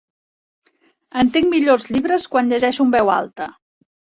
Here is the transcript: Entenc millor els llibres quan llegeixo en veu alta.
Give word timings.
Entenc 1.25 1.51
millor 1.53 1.75
els 1.81 1.87
llibres 1.97 2.27
quan 2.33 2.51
llegeixo 2.55 2.89
en 2.89 2.99
veu 2.99 3.17
alta. 3.21 3.53